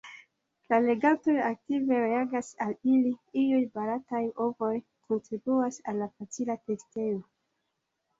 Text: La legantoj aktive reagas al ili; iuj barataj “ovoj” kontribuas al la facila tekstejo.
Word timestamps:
La 0.73 0.77
legantoj 0.83 1.33
aktive 1.49 1.99
reagas 2.03 2.47
al 2.65 2.71
ili; 2.93 3.11
iuj 3.41 3.59
barataj 3.75 4.21
“ovoj” 4.47 4.71
kontribuas 5.11 5.77
al 5.93 6.01
la 6.05 6.09
facila 6.23 6.57
tekstejo. 6.71 7.21